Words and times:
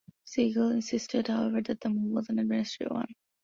Segal 0.25 0.71
insisted, 0.73 1.27
however, 1.27 1.61
that 1.61 1.79
the 1.81 1.89
move 1.89 2.11
was 2.13 2.29
an 2.29 2.39
administrative 2.39 2.89
one. 2.91 3.13